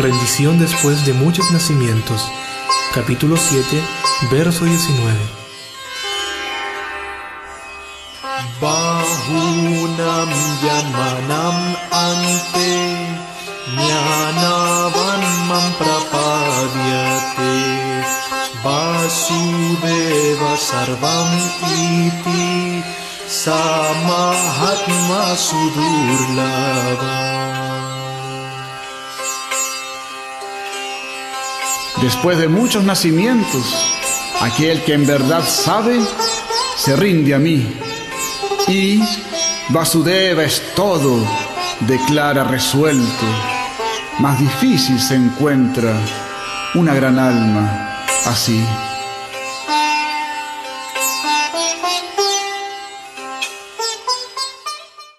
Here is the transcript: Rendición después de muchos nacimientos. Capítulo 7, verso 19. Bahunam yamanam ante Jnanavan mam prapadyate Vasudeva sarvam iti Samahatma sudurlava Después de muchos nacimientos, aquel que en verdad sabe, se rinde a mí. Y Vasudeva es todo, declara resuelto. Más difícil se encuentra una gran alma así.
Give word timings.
Rendición 0.00 0.58
después 0.58 1.04
de 1.04 1.12
muchos 1.12 1.50
nacimientos. 1.50 2.26
Capítulo 2.94 3.36
7, 3.36 3.82
verso 4.30 4.64
19. 4.64 5.14
Bahunam 8.62 10.30
yamanam 10.64 11.76
ante 11.92 12.70
Jnanavan 13.76 15.22
mam 15.48 15.68
prapadyate 15.76 17.56
Vasudeva 18.64 20.56
sarvam 20.56 21.30
iti 21.76 22.82
Samahatma 23.28 25.22
sudurlava 25.36 26.89
Después 31.96 32.38
de 32.38 32.48
muchos 32.48 32.84
nacimientos, 32.84 33.64
aquel 34.40 34.82
que 34.84 34.94
en 34.94 35.06
verdad 35.06 35.44
sabe, 35.46 36.00
se 36.76 36.96
rinde 36.96 37.34
a 37.34 37.38
mí. 37.38 37.74
Y 38.68 39.02
Vasudeva 39.68 40.44
es 40.44 40.62
todo, 40.74 41.22
declara 41.80 42.44
resuelto. 42.44 43.26
Más 44.18 44.38
difícil 44.38 44.98
se 45.00 45.14
encuentra 45.14 45.94
una 46.74 46.94
gran 46.94 47.18
alma 47.18 48.04
así. 48.26 48.64